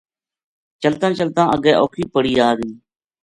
[0.81, 2.71] چلتاں چلتاں اگے اوکھی پڑی آ گئی